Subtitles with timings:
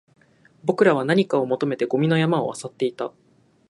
[0.63, 3.13] 僕らは何かを求めてゴミの山を漁っていた